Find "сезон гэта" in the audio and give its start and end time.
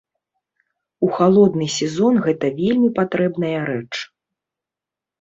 1.77-2.45